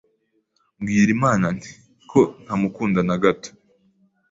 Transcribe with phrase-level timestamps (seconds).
[0.79, 1.71] mbwira Imana nti
[2.11, 3.49] ko ntamukunda na gato,